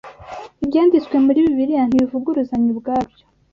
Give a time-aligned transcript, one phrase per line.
[0.63, 3.23] Ibyanditswe muri Bibiliya ntibivuguruzanya ubwabyo